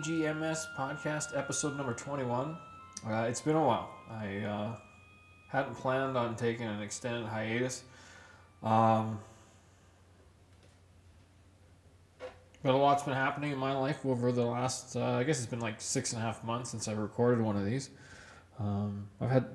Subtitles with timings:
[0.00, 2.56] YEGMS podcast, episode number 21.
[3.06, 3.90] Uh, it's been a while.
[4.10, 4.76] I uh,
[5.48, 7.82] hadn't planned on taking an extended hiatus.
[8.62, 9.18] Um,
[12.62, 15.50] but a lot's been happening in my life over the last, uh, I guess it's
[15.50, 17.90] been like six and a half months since I recorded one of these.
[18.58, 19.48] Um, I've had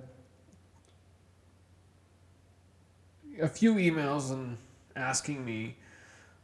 [3.42, 4.58] a few emails and
[4.96, 5.78] asking me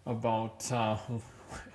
[0.07, 0.97] about, uh,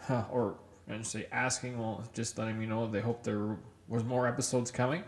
[0.31, 0.56] or
[0.89, 3.56] I should say asking, well, just letting me know they hope there
[3.89, 5.03] was more episodes coming.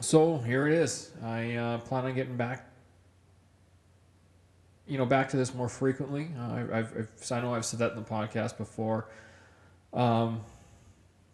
[0.00, 1.10] So here it is.
[1.22, 2.68] I uh, plan on getting back,
[4.86, 6.30] you know, back to this more frequently.
[6.38, 9.08] Uh, I, I've, I've, I know I've said that in the podcast before,
[9.92, 10.40] um,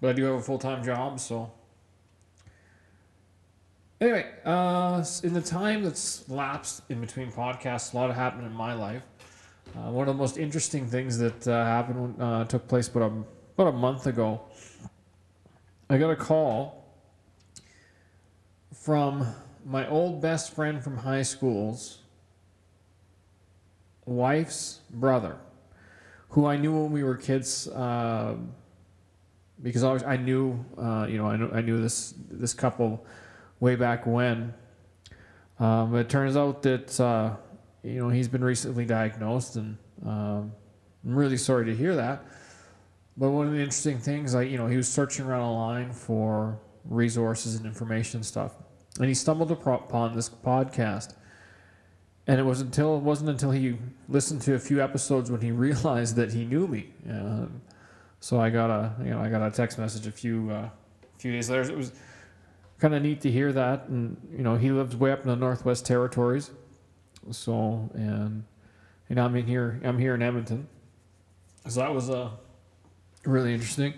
[0.00, 1.50] but I do have a full time job, so.
[4.00, 8.52] Anyway, uh, in the time that's lapsed in between podcasts, a lot of happened in
[8.52, 9.05] my life.
[9.74, 13.24] Uh, one of the most interesting things that uh, happened uh, took place about a,
[13.56, 14.42] about a month ago.
[15.88, 16.94] I got a call
[18.74, 19.26] from
[19.64, 22.00] my old best friend from high school's
[24.04, 25.38] wife's brother,
[26.30, 27.66] who I knew when we were kids.
[27.68, 28.36] Uh,
[29.62, 33.06] because I, was, I knew, uh, you know, I knew, I knew this this couple
[33.58, 34.52] way back when.
[35.58, 37.36] Um, it turns out that uh,
[37.83, 40.52] you know, he's been recently diagnosed, and um,
[41.05, 42.24] I'm really sorry to hear that.
[43.17, 46.58] But one of the interesting things, like you know, he was searching around online for
[46.84, 48.52] resources and information and stuff,
[48.98, 51.14] and he stumbled upon this podcast.
[52.29, 53.77] And it was until it wasn't until he
[54.08, 56.95] listened to a few episodes when he realized that he knew me.
[57.11, 57.61] Um,
[58.20, 60.68] so I got a you know I got a text message a few uh,
[61.18, 61.68] few days later.
[61.68, 61.92] It was
[62.79, 65.36] kind of neat to hear that, and you know he lives way up in the
[65.36, 66.52] Northwest Territories
[67.30, 68.44] so and
[69.08, 69.80] and I'm in here.
[69.84, 70.68] I'm here in Edmonton.
[71.68, 72.30] So that was uh,
[73.24, 73.94] really interesting.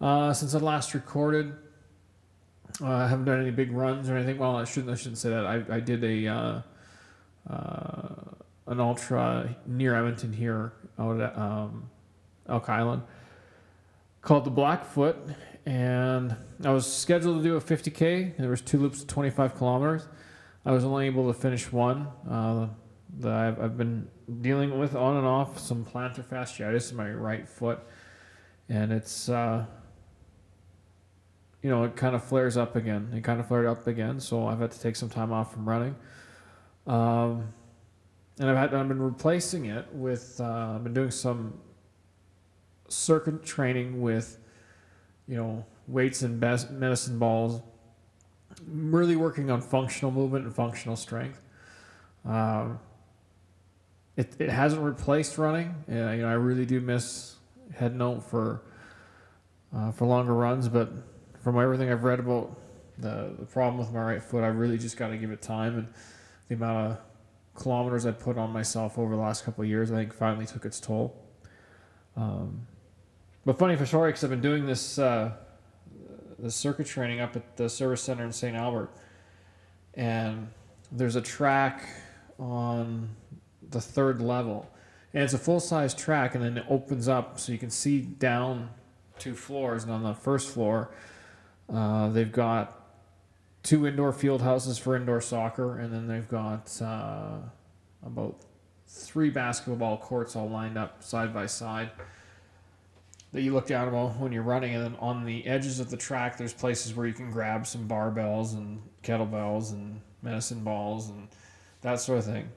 [0.00, 1.52] Uh, since I last recorded,
[2.80, 4.38] uh, I haven't done any big runs or anything.
[4.38, 4.92] Well, I shouldn't.
[4.92, 5.44] I shouldn't say that.
[5.44, 6.62] I, I did a uh,
[7.50, 8.14] uh,
[8.68, 11.90] an ultra near Edmonton here out at um,
[12.48, 13.02] Elk Island
[14.22, 15.16] called the Blackfoot,
[15.66, 18.36] and I was scheduled to do a 50k.
[18.36, 20.06] There was two loops of 25 kilometers.
[20.68, 22.08] I was only able to finish one.
[22.28, 22.68] Uh,
[23.20, 24.06] that I've, I've been
[24.42, 27.80] dealing with on and off some plantar fasciitis in my right foot,
[28.68, 29.64] and it's uh,
[31.62, 33.10] you know it kind of flares up again.
[33.14, 35.66] It kind of flared up again, so I've had to take some time off from
[35.66, 35.96] running.
[36.86, 37.54] Um,
[38.38, 41.54] and I've had I've been replacing it with uh, I've been doing some
[42.88, 44.38] circuit training with
[45.26, 47.62] you know weights and medicine balls
[48.66, 51.44] really working on functional movement and functional strength.
[52.24, 52.78] Um,
[54.16, 55.74] it, it hasn't replaced running.
[55.88, 57.36] Yeah, you know, I really do miss
[57.74, 58.62] head note for
[59.74, 60.90] uh, for longer runs, but
[61.42, 62.58] from everything I've read about
[62.98, 65.78] the, the problem with my right foot, I really just got to give it time
[65.78, 65.88] and
[66.48, 66.98] the amount of
[67.54, 70.64] kilometers I put on myself over the last couple of years, I think finally took
[70.64, 71.14] its toll.
[72.16, 72.66] Um,
[73.44, 75.32] but funny for story, because I've been doing this uh,
[76.38, 78.56] the circuit training up at the service center in St.
[78.56, 78.90] Albert,
[79.94, 80.48] and
[80.92, 81.88] there's a track
[82.38, 83.10] on
[83.70, 84.70] the third level,
[85.12, 88.00] and it's a full size track, and then it opens up so you can see
[88.00, 88.70] down
[89.18, 90.90] two floors, and on the first floor,
[91.72, 92.80] uh, they've got
[93.62, 97.38] two indoor field houses for indoor soccer, and then they've got uh,
[98.04, 98.36] about
[98.86, 101.90] three basketball courts all lined up side by side
[103.32, 105.96] that you look down about when you're running, and then on the edges of the
[105.96, 111.28] track, there's places where you can grab some barbells and kettlebells and medicine balls and
[111.82, 112.48] that sort of thing.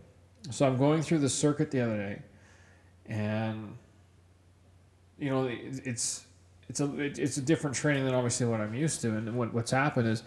[0.50, 2.22] So I'm going through the circuit the other day,
[3.06, 3.78] and
[5.20, 6.26] you know it's
[6.68, 9.10] it's a it's a different training than obviously what I'm used to.
[9.10, 10.24] And what, what's happened is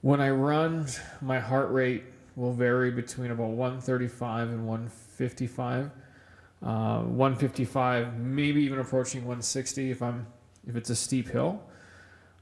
[0.00, 0.86] when I run,
[1.20, 2.04] my heart rate
[2.34, 5.90] will vary between about 135 and 155
[6.62, 10.26] uh, 155, maybe even approaching 160 if I'm
[10.66, 11.62] if it's a steep hill.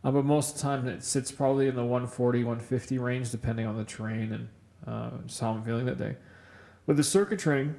[0.03, 3.67] Uh, but most of the time it sits probably in the 140, 150 range, depending
[3.67, 4.49] on the terrain and
[4.87, 6.17] uh, just how I'm feeling that day.
[6.87, 7.77] But the circuit training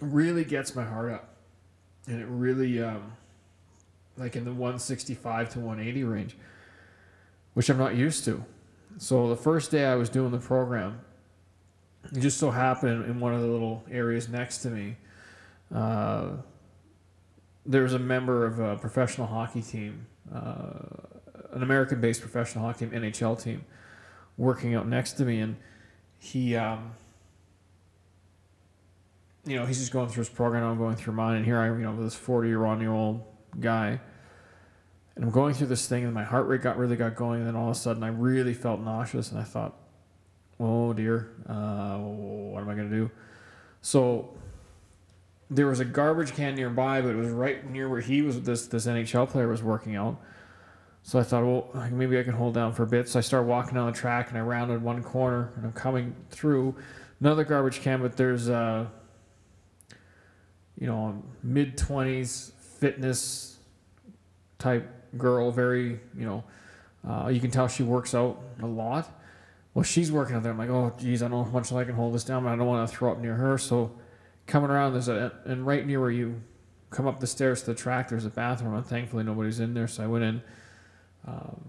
[0.00, 1.36] really gets my heart up,
[2.06, 3.12] and it really um,
[4.16, 6.36] like in the 165 to 180 range,
[7.54, 8.44] which I'm not used to.
[8.98, 11.00] So the first day I was doing the program,
[12.12, 14.96] it just so happened in one of the little areas next to me
[15.74, 16.30] uh,
[17.66, 20.72] there was a member of a professional hockey team, uh,
[21.52, 23.64] an American-based professional hockey team, NHL team,
[24.36, 25.56] working out next to me, and
[26.18, 26.92] he, um,
[29.44, 30.64] you know, he's just going through his program.
[30.64, 33.22] I'm going through mine, and here I, am, you know, this 40 year old
[33.58, 34.00] guy.
[35.16, 37.40] And I'm going through this thing, and my heart rate got really got going.
[37.40, 39.76] And then all of a sudden, I really felt nauseous, and I thought,
[40.58, 43.10] "Oh dear, uh, what am I gonna do?"
[43.82, 44.34] So
[45.50, 48.40] there was a garbage can nearby, but it was right near where he was.
[48.42, 50.20] This this NHL player was working out.
[51.02, 53.08] So I thought, well, maybe I can hold down for a bit.
[53.08, 56.14] So I started walking down the track, and I rounded one corner, and I'm coming
[56.30, 56.76] through
[57.20, 58.90] another garbage can, but there's a,
[60.78, 63.58] you know, mid twenties fitness
[64.58, 64.88] type
[65.18, 66.44] girl, very, you know,
[67.08, 69.10] uh, you can tell she works out a lot.
[69.74, 70.52] Well, she's working out there.
[70.52, 72.50] I'm like, oh, geez, I don't know how much I can hold this down, but
[72.50, 73.56] I don't want to throw up near her.
[73.56, 73.92] So
[74.50, 76.42] coming around, there's a, and right near where you
[76.90, 79.88] come up the stairs to the track, there's a bathroom, and thankfully nobody's in there.
[79.88, 80.42] So I went in.
[81.26, 81.64] Um,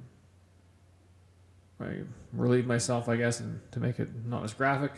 [1.79, 2.01] I
[2.33, 4.91] relieved myself, I guess, and to make it not as graphic.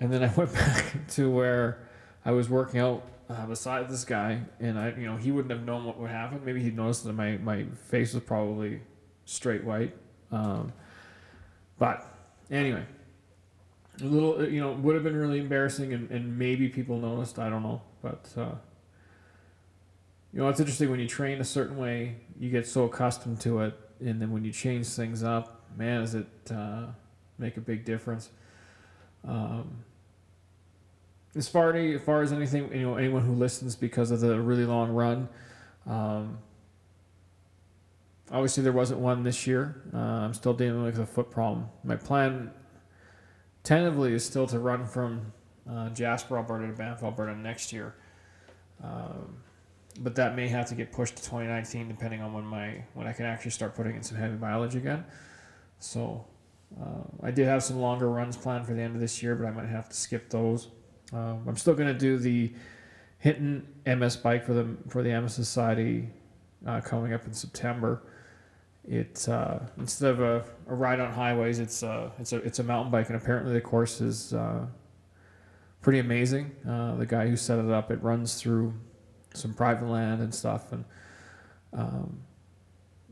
[0.00, 1.86] And then I went back to where
[2.24, 5.64] I was working out uh, beside this guy, and I, you know, he wouldn't have
[5.64, 6.40] known what would happen.
[6.44, 8.80] Maybe he noticed that my, my face was probably
[9.26, 9.94] straight white.
[10.32, 10.72] Um,
[11.78, 12.06] but
[12.50, 12.84] anyway,
[14.00, 17.38] a little, uh, you know, would have been really embarrassing, and, and maybe people noticed.
[17.38, 18.54] I don't know, but uh,
[20.32, 23.60] you know, it's interesting when you train a certain way, you get so accustomed to
[23.60, 26.86] it, and then when you change things up, man, does it uh,
[27.38, 28.30] make a big difference.
[29.26, 29.84] Um,
[31.34, 34.40] as far as, as far as anything, you know, anyone who listens because of the
[34.40, 35.28] really long run,
[35.86, 36.38] um,
[38.30, 39.82] obviously there wasn't one this year.
[39.94, 41.68] Uh, I'm still dealing with a foot problem.
[41.84, 42.50] My plan,
[43.68, 45.30] tentatively, is still to run from
[45.70, 47.94] uh, Jasper, Alberta to Banff, Alberta next year.
[48.82, 49.36] Um,
[50.00, 53.12] but that may have to get pushed to 2019, depending on when my when I
[53.12, 55.04] can actually start putting in some heavy mileage again.
[55.80, 56.24] So
[56.80, 59.46] uh, I did have some longer runs planned for the end of this year, but
[59.46, 60.68] I might have to skip those.
[61.12, 62.54] Um, I'm still going to do the
[63.18, 66.08] Hinton MS bike for the for the MS Society
[66.66, 68.02] uh, coming up in September.
[68.86, 72.62] It uh, instead of a, a, ride on highways, it's uh, it's a it's a
[72.62, 74.66] mountain bike, and apparently the course is uh,
[75.82, 76.52] pretty amazing.
[76.66, 78.72] Uh, the guy who set it up, it runs through
[79.34, 80.84] some private land and stuff, and
[81.74, 82.18] um,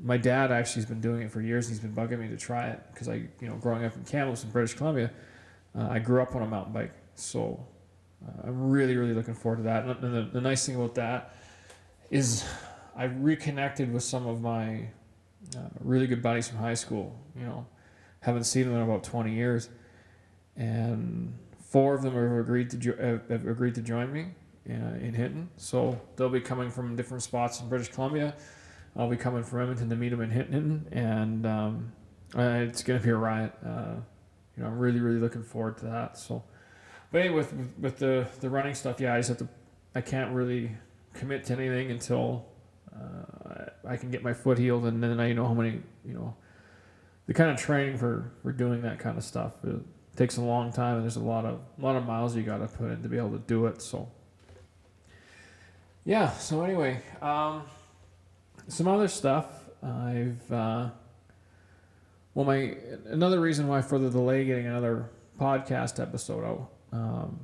[0.02, 1.66] my dad actually has been doing it for years.
[1.66, 4.04] And he's been bugging me to try it because I, you know, growing up in
[4.04, 5.10] Kamloops in British Columbia,
[5.76, 7.66] uh, I grew up on a mountain bike, so
[8.44, 9.84] I'm really, really looking forward to that.
[9.84, 11.34] And the, the nice thing about that
[12.10, 12.44] is
[12.96, 14.88] I reconnected with some of my
[15.56, 17.18] uh, really good buddies from high school.
[17.38, 17.66] You know,
[18.20, 19.68] haven't seen them in about 20 years,
[20.56, 24.28] and four of them have agreed to jo- have agreed to join me
[24.68, 25.50] uh, in Hinton.
[25.56, 28.34] So they'll be coming from different spots in British Columbia.
[28.96, 31.92] I'll be coming from Edmonton to meet them in Hinton, and um,
[32.36, 33.52] uh, it's going to be a riot.
[33.64, 33.96] Uh,
[34.56, 36.18] you know, I'm really, really looking forward to that.
[36.18, 36.42] So.
[37.12, 39.48] But anyway, with with the the running stuff, yeah, I just have to.
[39.94, 40.72] I can't really
[41.14, 42.46] commit to anything until
[42.96, 46.34] uh, I can get my foot healed, and then I know how many you know.
[47.26, 49.80] The kind of training for for doing that kind of stuff it
[50.16, 52.58] takes a long time, and there's a lot of a lot of miles you got
[52.58, 53.82] to put in to be able to do it.
[53.82, 54.08] So.
[56.04, 56.30] Yeah.
[56.32, 57.62] So anyway, um,
[58.68, 59.46] some other stuff
[59.82, 60.52] I've.
[60.52, 60.90] Uh,
[62.34, 62.76] well, my
[63.06, 65.10] another reason why for the delay getting another
[65.40, 67.40] podcast episode out um,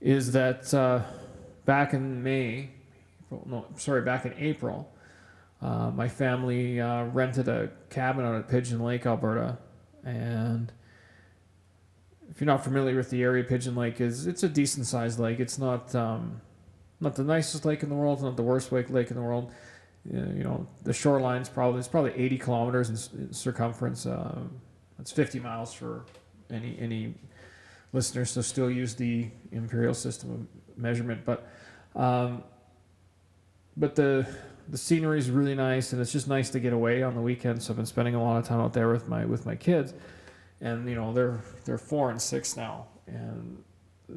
[0.00, 1.02] is that uh,
[1.64, 2.70] back in May,
[3.46, 4.92] no, sorry, back in April,
[5.60, 9.58] uh, my family uh, rented a cabin out at Pigeon Lake, Alberta,
[10.04, 10.72] and
[12.32, 15.38] if you're not familiar with the area, Pigeon Lake is it's a decent sized lake.
[15.38, 16.40] It's not um,
[16.98, 19.52] not the nicest lake in the world, not the worst lake lake in the world.
[20.10, 24.06] You know, the shoreline's probably it's probably 80 kilometers in circumference.
[24.06, 24.40] Uh,
[24.98, 26.06] it's 50 miles for
[26.50, 27.14] any any
[27.92, 31.24] listeners, so still use the imperial system of measurement.
[31.24, 31.46] But
[31.94, 32.44] um,
[33.76, 34.26] but the
[34.68, 37.66] the scenery is really nice, and it's just nice to get away on the weekends.
[37.66, 39.94] So I've been spending a lot of time out there with my with my kids,
[40.60, 43.62] and you know they're they're four and six now, and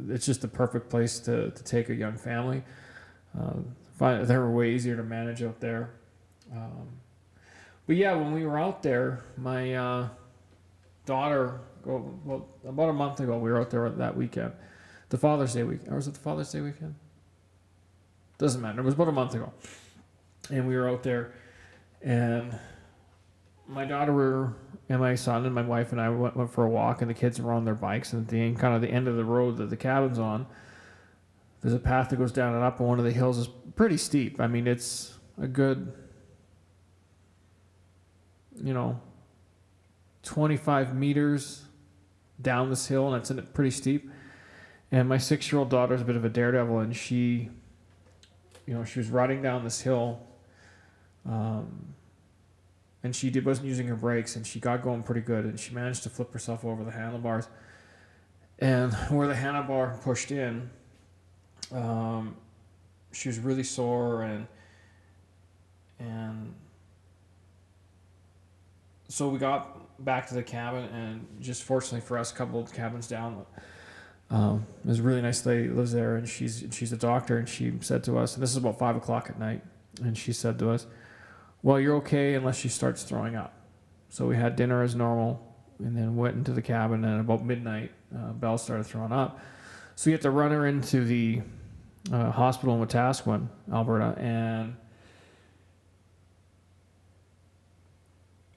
[0.10, 2.64] it's just the perfect place to, to take a young family.
[3.40, 3.54] Uh,
[3.98, 5.92] find they're way easier to manage out there.
[6.54, 6.88] Um,
[7.88, 10.10] but yeah, when we were out there, my uh,
[11.06, 14.54] daughter well, about a month ago, we were out there that weekend,
[15.10, 15.82] the Father's Day week.
[15.88, 16.96] Or was it the Father's Day weekend?
[18.38, 18.82] Doesn't matter.
[18.82, 19.54] It was about a month ago,
[20.50, 21.34] and we were out there,
[22.02, 22.58] and
[23.68, 24.54] my daughter
[24.90, 27.16] and my son and my wife and I went, went for a walk, and the
[27.16, 28.14] kids were on their bikes.
[28.14, 30.46] And at the end, kind of the end of the road that the cabin's on,
[31.62, 33.98] there's a path that goes down and up, and one of the hills is pretty
[33.98, 34.40] steep.
[34.40, 35.94] I mean, it's a good,
[38.62, 39.00] you know,
[40.24, 41.64] 25 meters
[42.42, 44.12] down this hill, and it's pretty steep.
[44.92, 47.50] And my six year old daughter is a bit of a daredevil, and she
[48.66, 50.20] you know, she was riding down this hill,
[51.26, 51.94] um,
[53.04, 55.74] and she did, wasn't using her brakes, and she got going pretty good, and she
[55.74, 57.48] managed to flip herself over the handlebars.
[58.60, 60.70] And where the handlebar pushed in,
[61.72, 62.36] um,
[63.12, 64.48] she was really sore, and
[66.00, 66.54] and
[69.08, 72.74] so we got back to the cabin, and just fortunately for us, a couple of
[72.74, 73.46] cabins down,
[74.30, 77.74] um, there's a really nice lady lives there, and she's she's a doctor, and she
[77.82, 79.62] said to us, and this is about five o'clock at night,
[80.02, 80.88] and she said to us,
[81.62, 83.54] "Well, you're okay unless she starts throwing up."
[84.10, 87.92] So we had dinner as normal, and then went into the cabin, and about midnight,
[88.16, 89.40] uh, Belle started throwing up.
[89.96, 91.42] So we had to run her into the
[92.12, 94.76] uh, hospital in Wetaskiwin, Alberta, and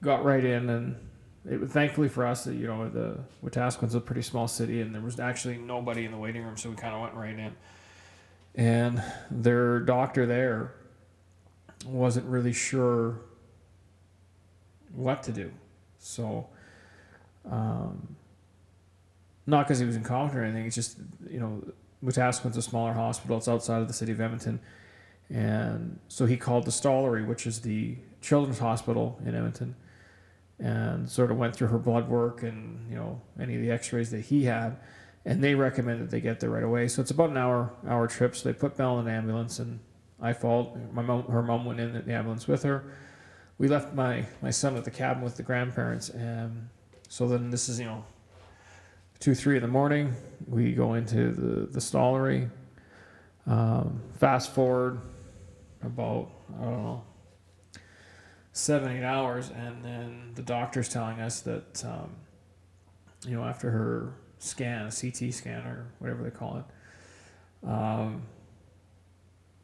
[0.01, 1.08] got right in and
[1.49, 5.19] it thankfully for us you know the Wetaskiwin's a pretty small city and there was
[5.19, 7.55] actually nobody in the waiting room so we kind of went right in.
[8.55, 9.01] And
[9.31, 10.75] their doctor there
[11.85, 13.21] wasn't really sure
[14.93, 15.51] what to do.
[15.97, 16.47] So
[17.49, 18.15] um,
[19.47, 20.97] not because he was incompetent or anything it's just
[21.29, 21.63] you know
[22.05, 24.59] Wetaskiwin's a smaller hospital it's outside of the city of Edmonton.
[25.31, 29.75] And so he called the Stollery which is the children's hospital in Edmonton
[30.59, 34.11] and sort of went through her blood work and you know any of the x-rays
[34.11, 34.77] that he had
[35.25, 36.87] and they recommended they get there right away.
[36.87, 38.35] So it's about an hour hour trip.
[38.35, 39.79] So they put Belle in an ambulance and
[40.21, 42.93] I followed my mom her mom went in the ambulance with her.
[43.57, 46.69] We left my my son at the cabin with the grandparents and
[47.07, 48.05] so then this is you know
[49.19, 50.13] two three in the morning.
[50.47, 52.49] We go into the the Stollery
[53.45, 54.99] um, fast forward
[55.83, 57.03] about I don't know
[58.59, 62.11] seven eight hours, and then the doctor's telling us that um,
[63.25, 66.57] you know after her scan, CT scan or whatever they call
[67.63, 68.23] it, um,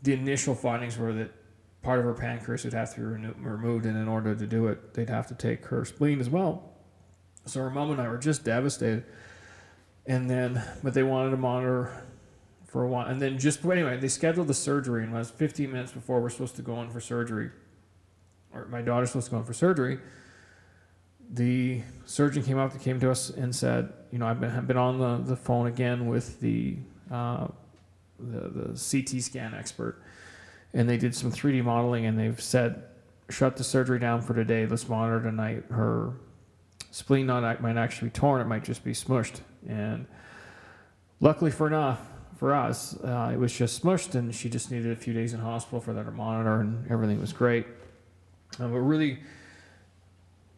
[0.04, 1.32] the initial findings were that
[1.82, 4.68] part of her pancreas would have to be reno- removed, and in order to do
[4.68, 6.72] it, they'd have to take her spleen as well.
[7.46, 9.04] So her mom and I were just devastated.
[10.08, 12.04] And then, but they wanted to monitor
[12.68, 13.08] for a while.
[13.08, 16.30] And then just, anyway, they scheduled the surgery, and it was 15 minutes before we're
[16.30, 17.50] supposed to go in for surgery
[18.56, 20.00] or my daughter's supposed to go in for surgery,
[21.32, 24.78] the surgeon came up, came to us and said, you know, I've been, I've been
[24.78, 26.78] on the, the phone again with the,
[27.12, 27.48] uh,
[28.20, 30.02] the, the CT scan expert,
[30.74, 32.84] and they did some 3D modeling, and they've said,
[33.30, 34.66] shut the surgery down for today.
[34.66, 35.64] Let's monitor tonight.
[35.70, 36.14] Her
[36.92, 38.42] spleen not might actually be torn.
[38.42, 39.42] It might just be smushed.
[39.68, 40.06] And
[41.20, 42.00] luckily for enough
[42.38, 45.40] for us, uh, it was just smushed, and she just needed a few days in
[45.40, 47.66] hospital for that to monitor, and everything was great.
[48.60, 49.20] Um, but really,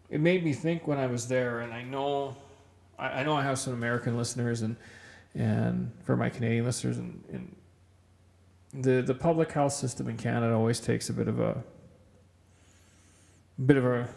[0.10, 2.36] it made me think when I was there, and I know,
[2.98, 4.76] I, I know I have some American listeners, and
[5.36, 7.56] and for my Canadian listeners, and, and
[8.84, 11.64] the the public health system in Canada always takes a bit of a
[13.66, 14.08] bit of a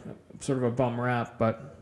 [0.40, 1.76] sort of a bum rap, but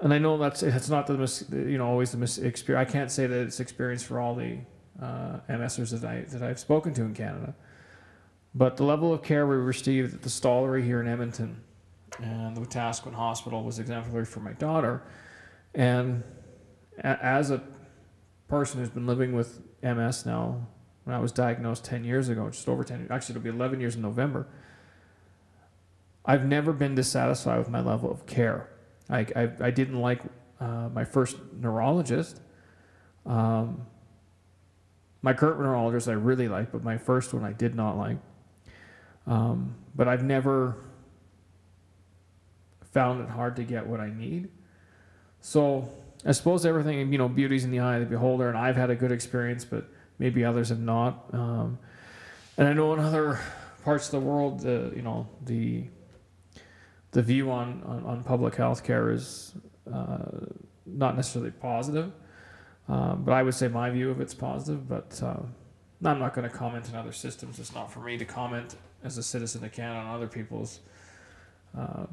[0.00, 2.88] and I know that's it's not the mis, you know always the mis experience.
[2.88, 4.58] I can't say that it's experience for all the
[5.00, 7.54] uh, MSers that I that I've spoken to in Canada,
[8.54, 11.62] but the level of care we received at the Stollery here in Edmonton
[12.20, 15.02] and the Wetaskiwin Hospital was exemplary for my daughter.
[15.74, 16.22] And
[16.98, 17.62] a- as a
[18.48, 20.66] person who's been living with MS now,
[21.04, 23.96] when I was diagnosed 10 years ago, just over 10 actually, it'll be 11 years
[23.96, 24.46] in November,
[26.24, 28.68] I've never been dissatisfied with my level of care.
[29.10, 30.22] I, I, I didn't like
[30.60, 32.40] uh, my first neurologist.
[33.26, 33.86] Um,
[35.22, 38.18] my current neurologist I really like, but my first one I did not like.
[39.26, 40.76] Um, but I've never
[42.92, 44.48] found it hard to get what I need.
[45.40, 45.88] So
[46.24, 48.90] I suppose everything, you know, beauty's in the eye of the beholder, and I've had
[48.90, 49.84] a good experience, but
[50.18, 51.24] maybe others have not.
[51.32, 51.78] Um,
[52.56, 53.40] and I know in other
[53.84, 55.84] parts of the world, the you know the
[57.12, 59.54] the view on, on, on public health care is
[59.92, 60.18] uh,
[60.86, 62.12] not necessarily positive.
[62.88, 64.88] Um, but I would say my view of it's positive.
[64.88, 65.42] But uh,
[66.04, 67.58] I'm not going to comment on other systems.
[67.58, 70.80] It's not for me to comment as a citizen of Canada on other people's
[71.78, 72.06] uh,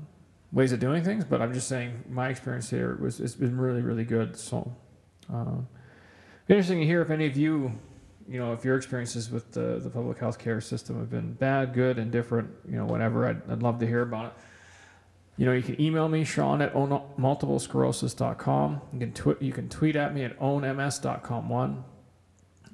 [0.52, 1.26] ways of doing things.
[1.26, 4.38] But I'm just saying my experience here was it's been really really good.
[4.38, 4.72] So
[5.34, 5.56] uh,
[6.48, 7.72] interesting to hear if any of you,
[8.28, 11.74] you know, if your experiences with the the public health care system have been bad,
[11.74, 13.28] good, indifferent, you know, whatever.
[13.28, 14.34] I'd, I'd love to hear about it.
[15.38, 18.82] You know, you can email me, Sean at multiplesclerosis.com.
[18.92, 21.86] You can, tw- you can tweet at me at ownms.com one.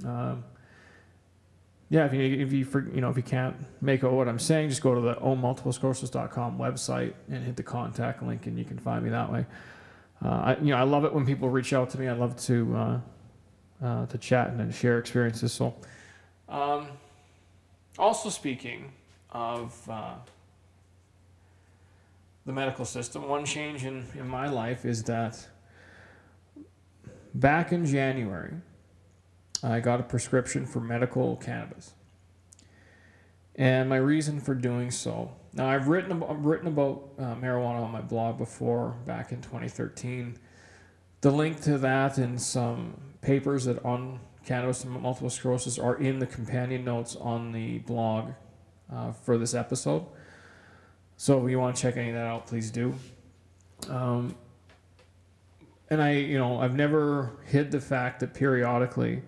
[0.04, 0.44] Um,
[1.96, 4.38] yeah, if you if you for, you know if you can't make out what I'm
[4.38, 8.78] saying, just go to the ownmultiplesclerosis.com website and hit the contact link, and you can
[8.78, 9.46] find me that way.
[10.22, 12.10] Uh, I you know I love it when people reach out to me.
[12.10, 13.00] I love to uh,
[13.82, 15.54] uh, to chat and, and share experiences.
[15.54, 15.74] So,
[16.50, 16.88] um,
[17.98, 18.92] also speaking
[19.32, 20.16] of uh,
[22.46, 25.48] the medical system, one change in, in my life is that
[27.34, 28.52] back in January,
[29.66, 31.94] I got a prescription for medical cannabis.
[33.56, 35.32] And my reason for doing so.
[35.54, 39.42] Now, I've written about, I've written about uh, marijuana on my blog before, back in
[39.42, 40.38] 2013.
[41.22, 46.20] The link to that and some papers that on cannabis and multiple sclerosis are in
[46.20, 48.32] the companion notes on the blog
[48.94, 50.06] uh, for this episode.
[51.18, 52.94] So if you want to check any of that out, please do.
[53.90, 54.36] Um,
[55.90, 59.24] and I, you know, I've never hid the fact that periodically,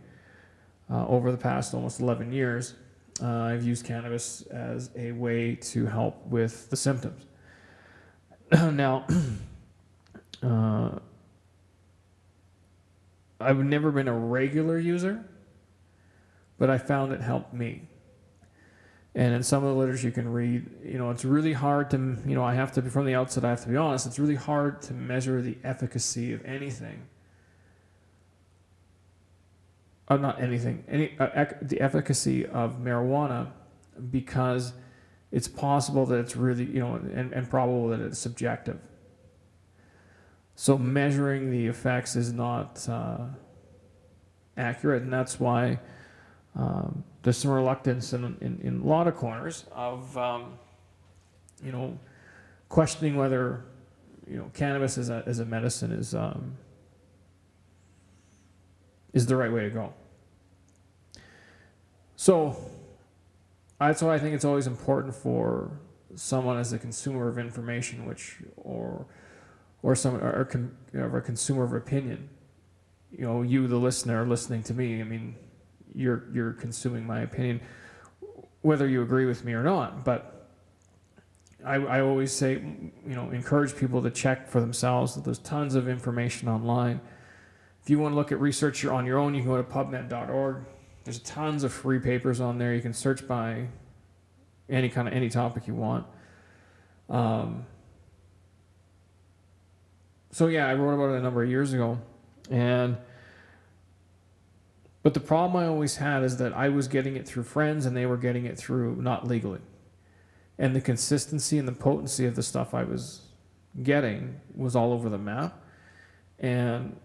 [0.89, 2.75] uh, over the past almost 11 years,
[3.22, 7.25] uh, I've used cannabis as a way to help with the symptoms.
[8.51, 9.06] now,
[10.44, 10.89] uh,
[13.39, 15.24] I've never been a regular user,
[16.58, 17.88] but I found it helped me.
[19.15, 21.98] And in some of the literature you can read, you know, it's really hard to,
[22.25, 24.36] you know, I have to, from the outset, I have to be honest, it's really
[24.36, 27.01] hard to measure the efficacy of anything.
[30.10, 33.52] Uh, not anything, any, uh, ec- the efficacy of marijuana
[34.10, 34.72] because
[35.32, 38.80] it's possible that it's really, you know, and, and probable that it's subjective.
[40.56, 43.26] So measuring the effects is not uh,
[44.56, 45.79] accurate, and that's why
[46.55, 50.53] um, there's some reluctance in, in, in a lot of corners of, um,
[51.62, 52.00] you know,
[52.70, 53.66] questioning whether,
[54.25, 56.55] you know, cannabis as a, as a medicine is, um,
[59.14, 59.94] is the right way to go.
[62.18, 62.58] So
[63.80, 65.80] that's why I think it's always important for
[66.16, 69.06] someone as a consumer of information, which or
[69.84, 72.27] or some or, con, or a consumer of opinion.
[73.12, 75.00] You know, you the listener listening to me.
[75.00, 75.36] I mean,
[75.94, 77.62] you're you're consuming my opinion,
[78.62, 80.03] whether you agree with me or not.
[80.03, 80.50] But
[81.64, 85.14] I, I always say, you know, encourage people to check for themselves.
[85.14, 87.00] That There's tons of information online.
[87.84, 90.66] If you want to look at research on your own, you can go to PubMed.org.
[91.07, 92.75] There's tons of free papers on there.
[92.75, 93.67] You can search by
[94.67, 96.05] any kind of any topic you want.
[97.09, 97.65] Um,
[100.31, 101.98] so yeah, I wrote about it a number of years ago,
[102.51, 102.98] and
[105.01, 107.96] but the problem I always had is that I was getting it through friends and
[107.96, 109.61] they were getting it through not legally.
[110.57, 113.22] And the consistency and the potency of the stuff I was
[113.81, 115.57] getting was all over the map.
[116.37, 116.98] And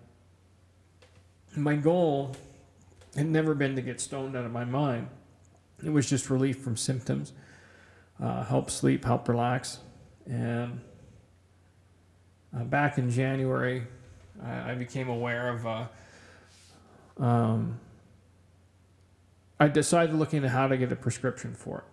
[1.55, 2.35] my goal
[3.17, 5.09] had never been to get stoned out of my mind.
[5.85, 7.33] It was just relief from symptoms,
[8.21, 9.81] uh, help sleep, help relax.
[10.27, 10.81] And
[12.57, 13.87] uh, back in January,
[14.43, 15.67] I, I became aware of.
[15.67, 15.87] Uh,
[17.19, 17.81] um,
[19.59, 21.85] I decided looking into how to get a prescription for it.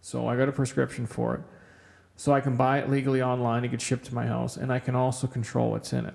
[0.00, 1.40] So I got a prescription for it.
[2.16, 4.78] So I can buy it legally online, it gets shipped to my house, and I
[4.78, 6.14] can also control what's in it.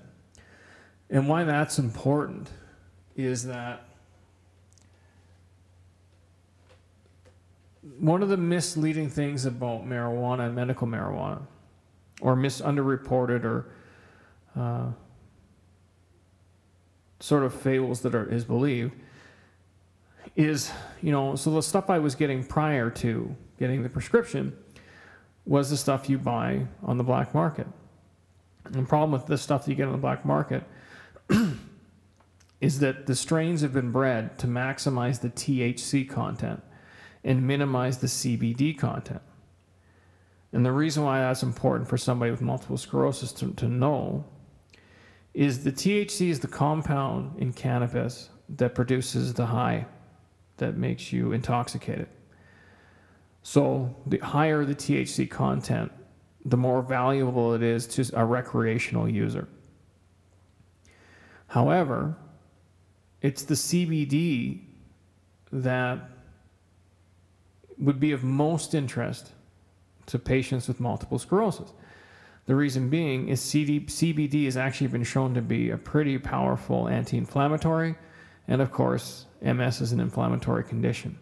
[1.10, 2.50] And why that's important
[3.16, 3.88] is that
[7.97, 11.41] one of the misleading things about marijuana and medical marijuana,
[12.21, 13.65] or misunderreported or
[14.56, 14.91] uh,
[17.19, 18.93] sort of fables that are, is believed,
[20.36, 20.71] is,
[21.02, 24.56] you know, so the stuff I was getting prior to getting the prescription
[25.45, 27.67] was the stuff you buy on the black market.
[28.65, 30.63] And the problem with the stuff that you get on the black market
[32.62, 36.62] is that the strains have been bred to maximize the THC content
[37.24, 39.22] and minimize the CBD content.
[40.52, 44.26] And the reason why that's important for somebody with multiple sclerosis to, to know
[45.34, 49.86] is the THC is the compound in cannabis that produces the high
[50.58, 52.08] that makes you intoxicated.
[53.44, 55.92] So the higher the THC content,
[56.46, 59.48] the more valuable it is to a recreational user.
[61.48, 62.16] However,
[63.22, 64.62] it's the CBD
[65.52, 66.10] that
[67.80, 69.32] would be of most interest
[70.08, 71.72] to patients with multiple sclerosis.
[72.46, 76.88] The reason being is CD, CBD has actually been shown to be a pretty powerful
[76.88, 77.96] anti inflammatory,
[78.48, 81.18] and of course, MS is an inflammatory condition.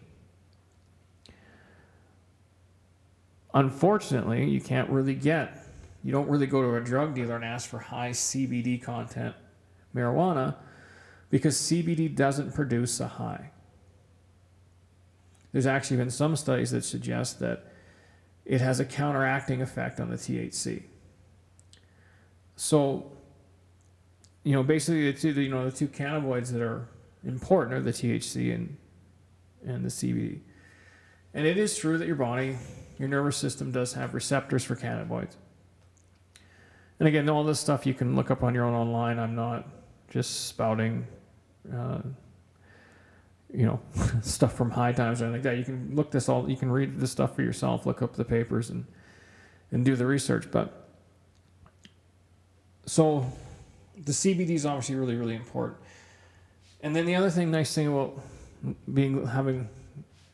[3.54, 5.66] Unfortunately, you can't really get,
[6.02, 9.34] you don't really go to a drug dealer and ask for high CBD content
[9.94, 10.54] marijuana
[11.30, 13.50] because CBD doesn't produce a high.
[15.52, 17.72] There's actually been some studies that suggest that
[18.44, 20.82] it has a counteracting effect on the THC.
[22.56, 23.12] So,
[24.42, 26.88] you know, basically the two, you know, the two cannabinoids that are
[27.24, 28.76] important are the THC and
[29.64, 30.40] and the CBD.
[31.34, 32.56] And it is true that your body,
[32.98, 35.34] your nervous system does have receptors for cannabinoids.
[36.98, 39.18] And again, all this stuff you can look up on your own online.
[39.18, 39.68] I'm not
[40.10, 41.06] just spouting,
[41.72, 42.00] uh,
[43.52, 43.80] you know,
[44.22, 45.58] stuff from high times or anything like that.
[45.58, 46.48] You can look this all.
[46.48, 47.86] You can read this stuff for yourself.
[47.86, 48.86] Look up the papers and
[49.70, 50.50] and do the research.
[50.50, 50.88] But
[52.86, 53.26] so
[53.96, 55.78] the CBD is obviously really really important.
[56.80, 58.20] And then the other thing, nice thing about
[58.92, 59.68] being having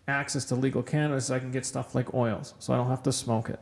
[0.07, 3.13] access to legal cannabis, I can get stuff like oils, so I don't have to
[3.13, 3.61] smoke it.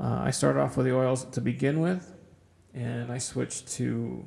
[0.00, 2.14] Uh, I started off with the oils to begin with,
[2.74, 4.24] and I switched to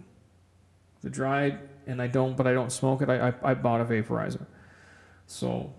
[1.01, 3.09] the dried, and I don't, but I don't smoke it.
[3.09, 4.45] I, I, I bought a vaporizer,
[5.27, 5.73] so,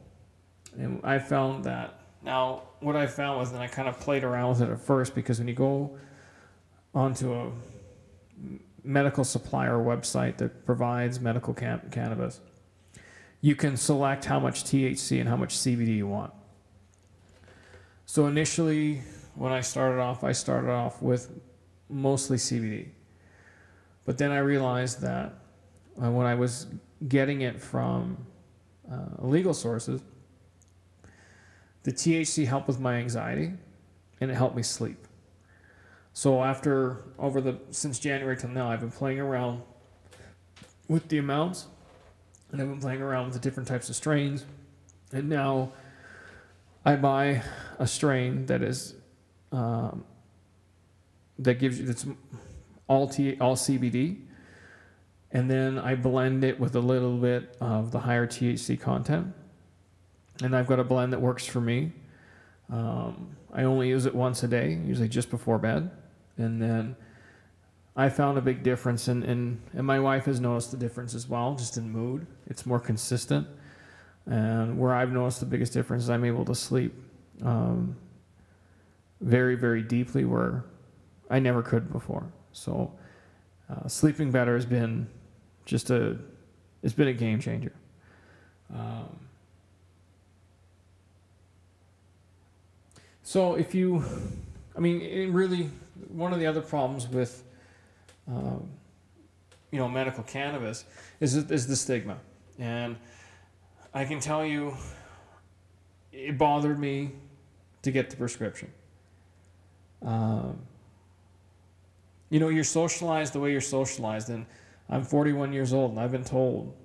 [0.76, 4.50] and I found that now what I found was that I kind of played around
[4.50, 5.98] with it at first because when you go
[6.94, 7.50] onto a
[8.84, 12.40] medical supplier website that provides medical can- cannabis
[13.42, 16.32] you can select how much THC and how much CBD you want.
[18.06, 19.02] So initially,
[19.34, 21.28] when I started off, I started off with
[21.90, 22.90] mostly CBD.
[24.04, 25.34] But then I realized that
[26.00, 26.66] uh, when I was
[27.08, 28.26] getting it from
[28.90, 30.02] uh, illegal sources,
[31.82, 33.52] the THC helped with my anxiety
[34.20, 35.06] and it helped me sleep.
[36.12, 39.62] So after over the since January till now, I've been playing around
[40.88, 41.66] with the amounts
[42.50, 44.44] and I've been playing around with the different types of strains.
[45.12, 45.72] And now
[46.84, 47.42] I buy
[47.78, 48.94] a strain that is
[49.50, 50.04] um,
[51.38, 52.06] that gives you that's
[52.88, 54.20] all T all CBD,
[55.32, 59.32] and then I blend it with a little bit of the higher THC content.
[60.42, 61.92] And I've got a blend that works for me.
[62.70, 65.90] Um, I only use it once a day, usually just before bed,
[66.36, 66.96] and then
[67.94, 71.28] I found a big difference, and and and my wife has noticed the difference as
[71.28, 72.26] well, just in mood.
[72.46, 73.46] It's more consistent,
[74.24, 76.94] and where I've noticed the biggest difference is I'm able to sleep
[77.42, 77.96] um,
[79.20, 80.64] very very deeply, where
[81.28, 82.32] I never could before.
[82.52, 82.92] So
[83.68, 85.08] uh, sleeping better has been
[85.64, 86.18] just a
[86.82, 87.72] it's been a game changer.
[88.74, 89.18] Um,
[93.22, 94.04] so if you,
[94.76, 95.70] I mean, really
[96.08, 97.44] one of the other problems with
[98.28, 98.68] um,
[99.70, 100.84] you know, medical cannabis
[101.20, 102.18] is is the stigma,
[102.58, 102.96] and
[103.94, 104.76] I can tell you,
[106.12, 107.12] it bothered me
[107.82, 108.70] to get the prescription.
[110.02, 110.58] Um,
[112.30, 114.46] you know, you're socialized the way you're socialized, and
[114.92, 116.76] I'm 41 years old, and I've been told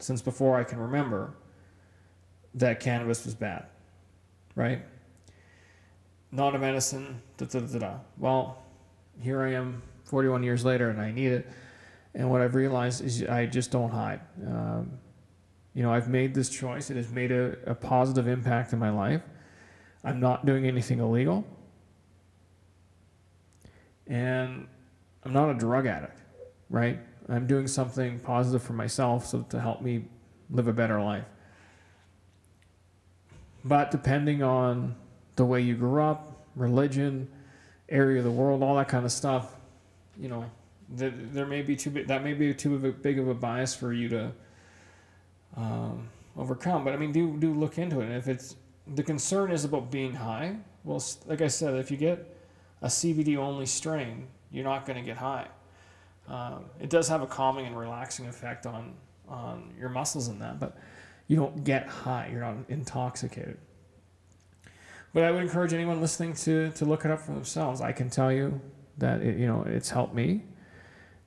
[0.00, 1.34] since before I can remember
[2.54, 3.66] that cannabis was bad,
[4.56, 4.82] right?
[6.32, 7.94] Not a medicine, da da da da.
[8.18, 8.60] Well,
[9.20, 11.48] here I am 41 years later and I need it.
[12.16, 14.20] And what I've realized is I just don't hide.
[14.44, 14.98] Um,
[15.72, 16.90] you know, I've made this choice.
[16.90, 19.22] It has made a, a positive impact in my life.
[20.02, 21.44] I'm not doing anything illegal.
[24.08, 24.66] And
[25.22, 26.18] I'm not a drug addict,
[26.68, 26.98] right?
[27.28, 30.04] I'm doing something positive for myself so to help me
[30.50, 31.24] live a better life.
[33.64, 34.96] But depending on
[35.36, 37.28] the way you grew up, religion,
[37.88, 39.56] area of the world, all that kind of stuff,
[40.18, 40.50] you know,
[40.88, 44.08] there, there may be too that may be too big of a bias for you
[44.08, 44.32] to
[45.56, 46.84] um, overcome.
[46.84, 48.06] But I mean, do do look into it.
[48.06, 48.56] And if it's
[48.86, 52.36] the concern is about being high, well, like I said, if you get
[52.82, 55.46] a CBD only strain, you're not going to get high.
[56.30, 58.94] Um, it does have a calming and relaxing effect on
[59.28, 60.78] on your muscles and that, but
[61.26, 62.28] you don't get high.
[62.32, 63.58] You're not intoxicated.
[65.12, 67.80] But I would encourage anyone listening to to look it up for themselves.
[67.80, 68.60] I can tell you
[68.98, 70.44] that it, you know it's helped me,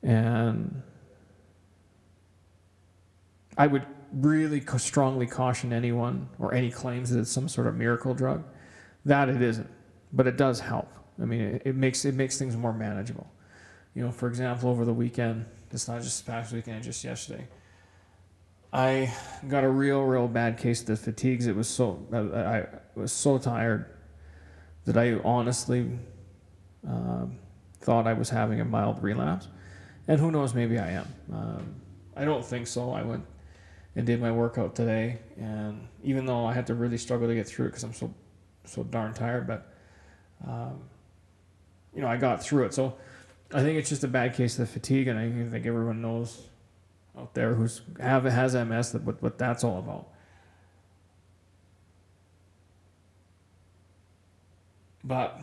[0.02, 0.82] and
[3.58, 8.14] I would really strongly caution anyone or any claims that it's some sort of miracle
[8.14, 8.42] drug.
[9.04, 9.68] That it isn't,
[10.14, 10.88] but it does help.
[11.20, 13.30] I mean, it, it makes it makes things more manageable.
[13.94, 17.46] You know, for example, over the weekend, it's not just past weekend, just yesterday.
[18.72, 19.12] I
[19.48, 21.46] got a real, real bad case of the fatigues.
[21.46, 22.18] It was so I,
[22.58, 23.86] I was so tired
[24.84, 25.88] that I honestly
[26.86, 27.38] um,
[27.80, 29.48] thought I was having a mild relapse.
[30.08, 31.14] And who knows, maybe I am.
[31.32, 31.74] Um,
[32.16, 32.90] I don't think so.
[32.90, 33.24] I went
[33.94, 37.46] and did my workout today, and even though I had to really struggle to get
[37.46, 38.12] through it because I'm so
[38.64, 39.72] so darn tired, but
[40.46, 40.80] um,
[41.94, 42.74] you know I got through it.
[42.74, 42.96] So
[43.54, 46.48] I think it's just a bad case of fatigue, and I think everyone knows
[47.16, 50.08] out there who's have has MS that what, what that's all about.
[55.04, 55.40] But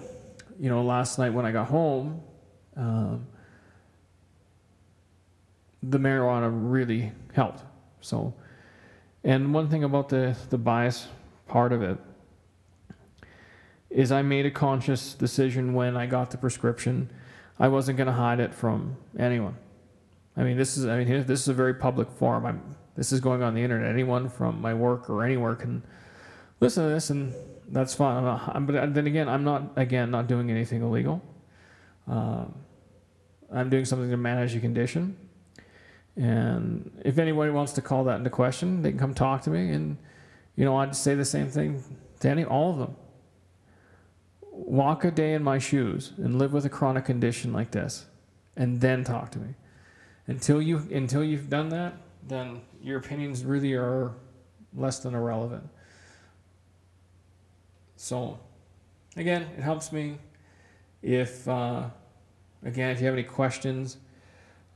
[0.60, 2.22] you know, last night when I got home,
[2.76, 3.28] um,
[5.82, 7.64] the marijuana really helped.
[8.02, 8.34] So,
[9.24, 11.08] and one thing about the the bias
[11.48, 11.98] part of it
[13.90, 17.10] is I made a conscious decision when I got the prescription.
[17.62, 19.56] I wasn't going to hide it from anyone.
[20.36, 22.44] I mean, this is I mean this is a very public forum.
[22.44, 23.88] I'm this is going on the internet.
[23.92, 25.84] Anyone from my work or anywhere can
[26.60, 27.36] listen to this, and
[27.70, 28.18] that's fine.
[28.18, 31.22] I'm not, I'm, but then again, I'm not again not doing anything illegal.
[32.08, 32.56] Um,
[33.54, 35.16] I'm doing something to manage a condition,
[36.16, 39.70] and if anybody wants to call that into question, they can come talk to me,
[39.70, 39.98] and
[40.56, 41.84] you know I'd say the same thing
[42.22, 42.96] to any all of them
[44.72, 48.06] walk a day in my shoes and live with a chronic condition like this
[48.56, 49.54] and then talk to me.
[50.28, 51.94] Until you until you've done that
[52.26, 54.14] then your opinions really are
[54.74, 55.68] less than irrelevant.
[57.98, 58.40] So
[59.18, 60.20] again it helps me
[61.02, 61.90] if uh,
[62.64, 63.98] again if you have any questions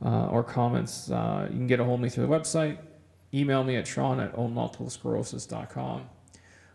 [0.04, 2.76] uh, or comments uh, you can get a hold of me through the website.
[3.32, 6.02] Email me at sean at ownmultiplesclerosis.com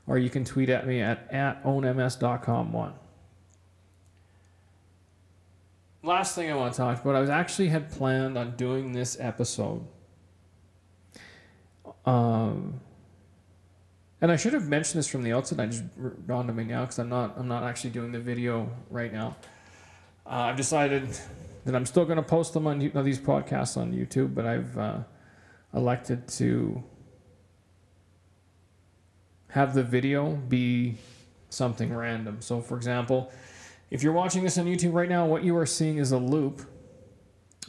[0.07, 2.93] or you can tweet at me at, at ownms.com one.
[6.03, 9.17] Last thing I want to talk about, I was actually had planned on doing this
[9.19, 9.85] episode.
[12.05, 12.81] Um,
[14.19, 15.59] and I should have mentioned this from the outset.
[15.59, 15.83] I just
[16.27, 19.35] dawned on me now because I'm not I'm not actually doing the video right now.
[20.25, 21.09] Uh, I've decided
[21.65, 24.99] that I'm still going to post them on these podcasts on YouTube, but I've uh,
[25.73, 26.83] elected to
[29.49, 30.95] have the video be
[31.49, 32.37] something random.
[32.41, 33.31] So, for example,
[33.91, 36.62] if you're watching this on YouTube right now, what you are seeing is a loop.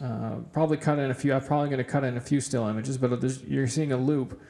[0.02, 1.34] Uh, probably cut in a few.
[1.34, 4.40] I'm probably going to cut in a few still images, but you're seeing a loop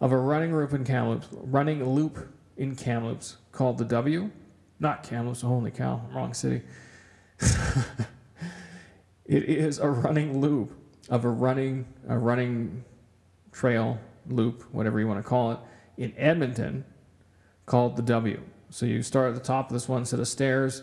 [0.00, 4.30] of a running loop in Kamloops, running loop in Kamloops called the W,
[4.78, 5.42] not Kamloops.
[5.42, 6.62] Holy cow, wrong city.
[9.26, 10.72] it is a running loop
[11.10, 12.84] of a running a running
[13.52, 15.58] trail loop, whatever you want to call it,
[15.96, 16.84] in Edmonton
[17.66, 18.40] called the W.
[18.70, 20.82] So you start at the top of this one set of stairs,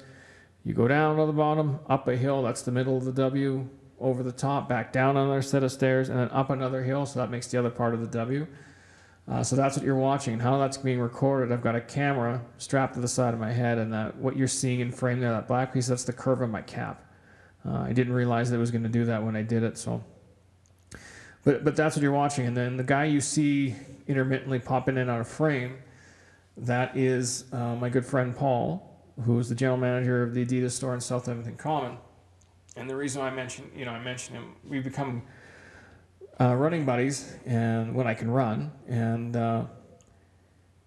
[0.65, 3.69] you go down to the bottom, up a hill, that's the middle of the W,
[3.99, 7.19] over the top, back down another set of stairs, and then up another hill, so
[7.19, 8.47] that makes the other part of the W.
[9.27, 10.39] Uh, so that's what you're watching.
[10.39, 13.77] How that's being recorded, I've got a camera strapped to the side of my head,
[13.77, 16.49] and that what you're seeing in frame there, that black piece, that's the curve of
[16.49, 17.05] my cap.
[17.63, 19.77] Uh, I didn't realize that it was going to do that when I did it,
[19.77, 20.03] so.
[21.43, 23.75] But but that's what you're watching, and then the guy you see
[24.07, 25.77] intermittently popping in on a frame.
[26.57, 30.71] That is uh, my good friend Paul, who is the general manager of the Adidas
[30.71, 31.97] store in South Edmonton Common.
[32.75, 35.23] And the reason I mentioned, you know, I mentioned him, we become
[36.39, 39.63] uh, running buddies, and when I can run, and uh,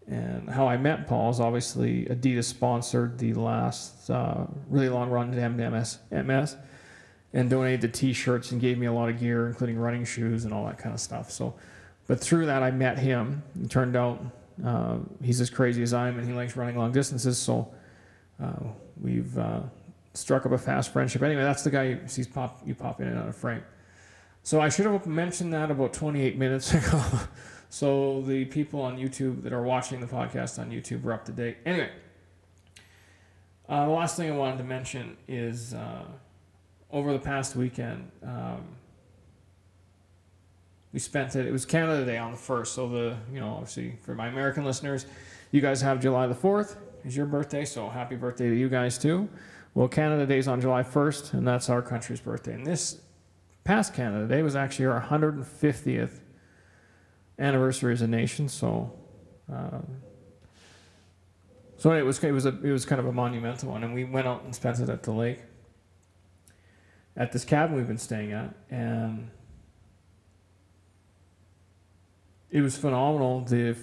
[0.07, 5.33] and how I met Paul is obviously Adidas sponsored the last uh, really long run
[5.33, 6.57] to MS, MS
[7.35, 10.55] and donated the T-shirts and gave me a lot of gear, including running shoes and
[10.55, 11.31] all that kind of stuff.
[11.31, 11.55] So
[12.09, 13.43] but through that, I met him.
[13.63, 14.21] It turned out
[14.65, 17.39] uh, he's as crazy as I am, and he likes running long distances.
[17.39, 17.73] So
[18.43, 18.53] uh,
[19.01, 19.61] we've uh,
[20.15, 21.23] struck up a fast friendship.
[21.23, 23.63] Anyway, that's the guy you see pop you pop in and out of frame.
[24.43, 27.03] So I should have mentioned that about 28 minutes ago.
[27.69, 31.33] so the people on YouTube that are watching the podcast on YouTube are up to
[31.33, 31.59] date.
[31.67, 31.91] Anyway,
[33.69, 36.05] uh, the last thing I wanted to mention is uh,
[36.91, 38.11] over the past weekend.
[38.23, 38.65] Um,
[40.93, 41.47] we spent it.
[41.47, 44.65] It was Canada Day on the first, so the you know obviously for my American
[44.65, 45.05] listeners,
[45.51, 48.99] you guys have July the fourth is your birthday, so happy birthday to you guys
[48.99, 49.29] too.
[49.75, 52.55] Well, Canada Day is on July first, and that's our country's birthday.
[52.55, 53.01] And this
[53.65, 56.21] past Canada Day was actually our 150th
[57.39, 58.49] anniversary as a nation.
[58.49, 58.93] So,
[59.53, 59.87] um,
[61.77, 64.05] so it was it was a it was kind of a monumental one, and we
[64.05, 65.41] went out and spent it at the lake,
[67.17, 69.31] at this cabin we've been staying at, and
[72.51, 73.43] it was phenomenal.
[73.43, 73.77] The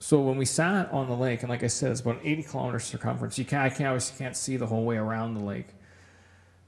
[0.00, 2.84] so when we sat on the lake, and like I said, it's about 80 kilometers
[2.84, 3.38] circumference.
[3.38, 5.68] You can't, I can't obviously can't see the whole way around the lake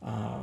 [0.05, 0.41] uh,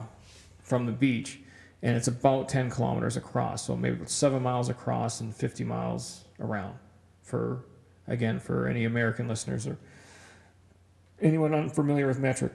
[0.60, 1.40] from the beach,
[1.82, 3.66] and it's about 10 kilometers across.
[3.66, 6.76] So maybe seven miles across and 50 miles around.
[7.24, 7.66] For
[8.08, 9.78] again, for any American listeners or
[11.22, 12.54] anyone unfamiliar with metric.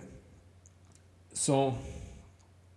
[1.34, 1.76] So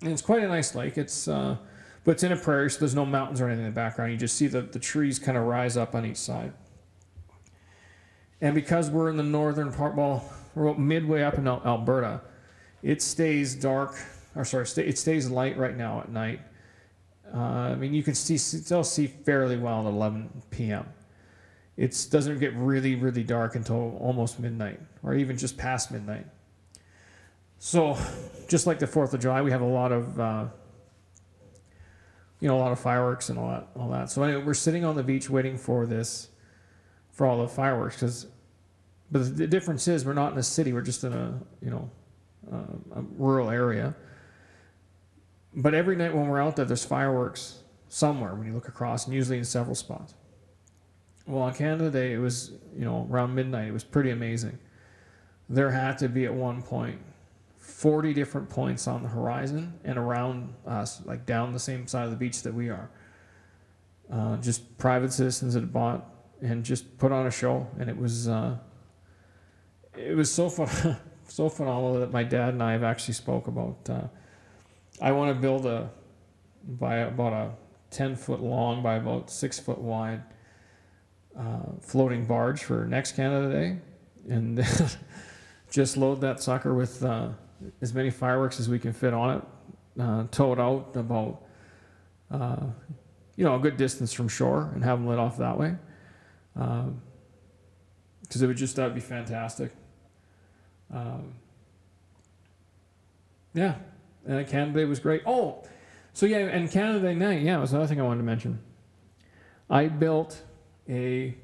[0.02, 0.98] it's quite a nice lake.
[0.98, 1.56] It's uh,
[2.04, 4.12] but it's in a prairie, so there's no mountains or anything in the background.
[4.12, 6.54] You just see the, the trees kind of rise up on each side.
[8.42, 12.22] And because we're in the northern part, well, we're midway up in Alberta,
[12.84, 13.96] it stays dark,
[14.36, 16.42] or sorry, it stays light right now at night.
[17.34, 20.86] Uh, I mean, you can see, still see fairly well at 11 p.m.
[21.78, 26.26] It doesn't get really, really dark until almost midnight, or even just past midnight.
[27.58, 27.98] So,
[28.48, 30.46] just like the 4th of July, we have a lot of uh,
[32.40, 34.10] you know, a lot of fireworks and all that, all that.
[34.10, 36.30] So anyway, we're sitting on the beach waiting for this,
[37.16, 38.28] for all the fireworks, because
[39.12, 40.74] But the difference is we're not in a city.
[40.74, 41.90] We're just in a you know
[42.52, 43.96] uh, a rural area.
[45.56, 49.16] But every night when we're out there, there's fireworks somewhere when you look across, and
[49.16, 50.14] usually in several spots.
[51.26, 53.70] Well, on Canada Day, it was you know around midnight.
[53.70, 54.60] It was pretty amazing.
[55.50, 57.00] There had to be at one point
[57.58, 62.12] 40 different points on the horizon and around us, like down the same side of
[62.12, 62.90] the beach that we are.
[64.12, 66.15] Uh, just private citizens that bought
[66.46, 68.58] and just put on a show, and it was uh,
[69.98, 73.90] it was so fun, so phenomenal that my dad and I have actually spoke about.
[73.90, 74.08] Uh,
[75.02, 75.90] I want to build a
[76.68, 77.52] by about a
[77.92, 80.24] 10 foot long by about six foot wide
[81.38, 83.78] uh, floating barge for next Canada Day,
[84.30, 84.66] and
[85.72, 87.30] just load that sucker with uh,
[87.82, 91.42] as many fireworks as we can fit on it, uh, tow it out about
[92.30, 92.66] uh,
[93.36, 95.76] you know a good distance from shore, and have them lit off that way.
[96.56, 99.72] Because um, it would just that would be fantastic.
[100.94, 101.34] Um,
[103.54, 103.76] yeah,
[104.26, 105.22] and Canada was great.
[105.26, 105.64] Oh,
[106.14, 108.60] so yeah, and Canada night, yeah, was another thing I wanted to mention.
[109.70, 110.42] I built
[110.88, 111.36] a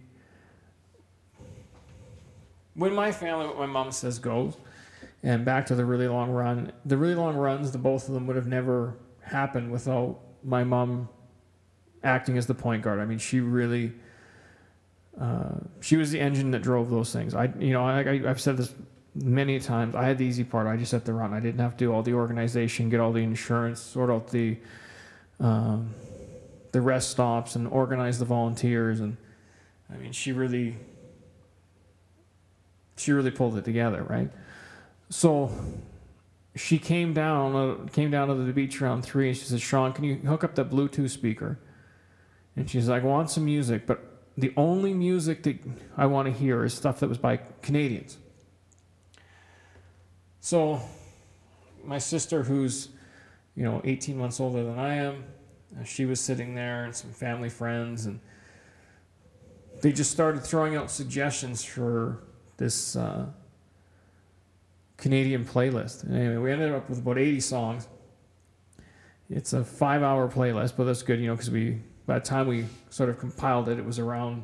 [2.75, 4.55] when my family, what my mom says goes,
[5.23, 6.71] and back to the really long run.
[6.85, 11.09] The really long runs, the both of them would have never happened without my mom
[12.03, 12.99] acting as the point guard.
[12.99, 13.93] I mean, she really,
[15.21, 17.35] uh, she was the engine that drove those things.
[17.35, 18.73] I, you know, I, I, I've said this
[19.13, 19.93] many times.
[19.93, 20.65] I had the easy part.
[20.65, 21.31] I just had to run.
[21.31, 24.57] I didn't have to do all the organization, get all the insurance, sort out the,
[25.39, 25.93] um,
[26.71, 28.99] the rest stops, and organize the volunteers.
[28.99, 29.15] And
[29.93, 30.77] I mean, she really,
[32.97, 34.31] she really pulled it together, right?
[35.09, 35.51] So
[36.55, 39.93] she came down, uh, came down to the beach around three, and she said, "Sean,
[39.93, 41.59] can you hook up that Bluetooth speaker?"
[42.55, 45.59] And she's like, "I want some music, but the only music that
[45.97, 48.17] I want to hear is stuff that was by Canadians."
[50.39, 50.81] So,
[51.83, 52.89] my sister, who's
[53.55, 55.23] you know 18 months older than I am,
[55.79, 58.19] uh, she was sitting there, and some family friends, and
[59.81, 62.23] they just started throwing out suggestions for
[62.57, 62.95] this.
[62.95, 63.27] Uh,
[65.01, 66.09] Canadian playlist.
[66.09, 67.87] anyway, we ended up with about 80 songs.
[69.31, 72.47] It's a five hour playlist, but that's good, you know, because we, by the time
[72.47, 74.43] we sort of compiled it, it was around,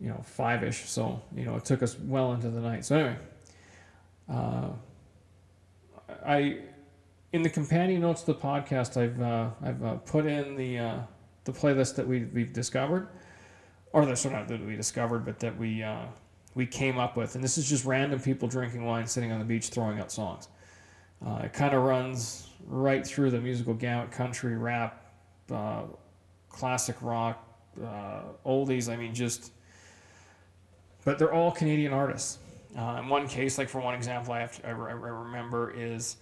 [0.00, 0.88] you know, five ish.
[0.88, 2.84] So, you know, it took us well into the night.
[2.84, 3.16] So, anyway,
[4.28, 4.68] uh,
[6.24, 6.58] I,
[7.32, 10.98] in the companion notes to the podcast, I've, uh, I've uh, put in the, uh,
[11.44, 13.08] the playlist that we, we've discovered,
[13.92, 16.06] or that's sort of that we discovered, but that we, uh,
[16.54, 17.34] we came up with.
[17.34, 20.48] And this is just random people drinking wine, sitting on the beach, throwing out songs.
[21.24, 25.12] Uh, it kind of runs right through the musical gamut country, rap,
[26.54, 27.46] classic rock,
[27.82, 28.92] uh, oldies.
[28.92, 29.52] I mean, just.
[31.04, 32.38] But they're all Canadian artists.
[32.76, 36.16] Uh, in one case, like for one example, I, have to, I, I remember is,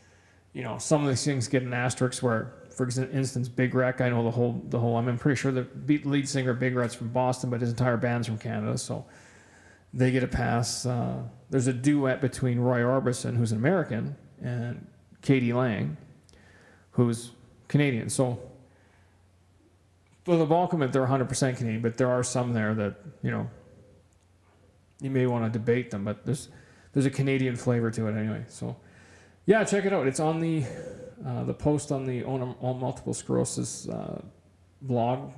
[0.53, 4.01] you know, some of these things get an asterisk where, for instance, Big Wreck.
[4.01, 4.97] I know the whole the whole.
[4.97, 5.67] I'm pretty sure the
[6.05, 8.77] lead singer Big Wreck's from Boston, but his entire band's from Canada.
[8.77, 9.07] So
[9.95, 10.87] they get a pass.
[10.87, 14.87] Uh, there's a duet between Roy Orbison, who's an American, and
[15.21, 15.53] k.d.
[15.53, 15.97] lang,
[16.93, 17.33] who's
[17.69, 18.09] Canadian.
[18.09, 18.39] So,
[20.25, 23.31] for the bulk of it, they're 100% Canadian, but there are some there that, you
[23.31, 23.51] know,
[25.01, 26.49] you may want to debate them, but there's
[26.93, 28.45] there's a Canadian flavor to it anyway.
[28.49, 28.77] So,
[29.47, 30.07] yeah, check it out.
[30.07, 30.65] It's on the
[31.27, 34.23] uh, the post on the All Multiple Sclerosis uh,
[34.83, 35.33] blog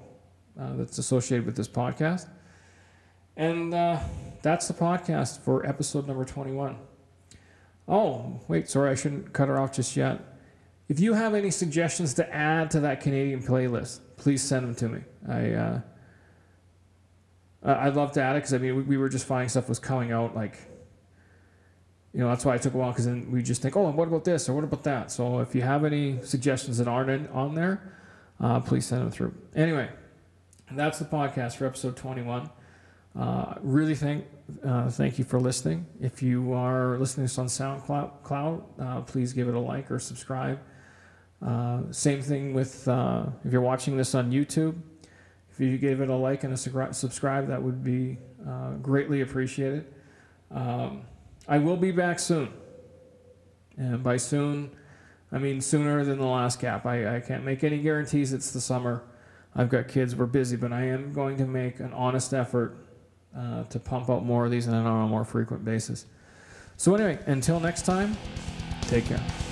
[0.60, 2.28] uh, that's associated with this podcast.
[3.36, 4.00] And uh,
[4.42, 6.76] that's the podcast for episode number 21.
[7.88, 10.20] Oh, wait, sorry, I shouldn't cut her off just yet.
[10.88, 14.88] If you have any suggestions to add to that Canadian playlist, please send them to
[14.88, 15.00] me.
[15.28, 15.80] I uh,
[17.64, 19.78] I'd love to add it because I mean we, we, were just finding stuff was
[19.78, 20.58] coming out like
[22.12, 23.96] you know that's why it took a while because then we just think oh and
[23.96, 25.10] what about this or what about that.
[25.10, 27.94] So if you have any suggestions that aren't in, on there,
[28.38, 29.34] uh, please send them through.
[29.56, 29.88] Anyway,
[30.72, 32.50] that's the podcast for episode 21.
[33.18, 34.26] Uh, really thank
[34.62, 35.86] uh, thank you for listening.
[36.00, 39.90] If you are listening to this on SoundCloud, cloud, uh, please give it a like
[39.90, 40.60] or subscribe.
[41.44, 44.80] Uh, same thing with uh, if you're watching this on YouTube.
[45.50, 48.18] If you give it a like and a subscribe, that would be
[48.48, 49.86] uh, greatly appreciated.
[50.50, 51.02] Um,
[51.46, 52.52] I will be back soon,
[53.76, 54.70] and by soon,
[55.30, 56.86] I mean sooner than the last cap.
[56.86, 58.32] I, I can't make any guarantees.
[58.32, 59.04] It's the summer.
[59.54, 60.16] I've got kids.
[60.16, 62.76] We're busy, but I am going to make an honest effort
[63.36, 66.06] uh, to pump out more of these on a more frequent basis.
[66.76, 68.16] So, anyway, until next time,
[68.82, 69.43] take care.